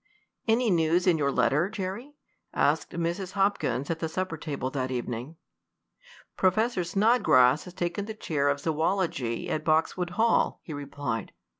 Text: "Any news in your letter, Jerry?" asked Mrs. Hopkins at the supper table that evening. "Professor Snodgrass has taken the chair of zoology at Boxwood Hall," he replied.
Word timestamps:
"Any 0.47 0.71
news 0.71 1.05
in 1.05 1.19
your 1.19 1.31
letter, 1.31 1.69
Jerry?" 1.69 2.15
asked 2.55 2.89
Mrs. 2.89 3.33
Hopkins 3.33 3.91
at 3.91 3.99
the 3.99 4.09
supper 4.09 4.35
table 4.35 4.71
that 4.71 4.89
evening. 4.89 5.35
"Professor 6.35 6.83
Snodgrass 6.83 7.65
has 7.65 7.75
taken 7.75 8.05
the 8.05 8.15
chair 8.15 8.49
of 8.49 8.59
zoology 8.59 9.47
at 9.47 9.63
Boxwood 9.63 10.09
Hall," 10.17 10.59
he 10.63 10.73
replied. 10.73 11.33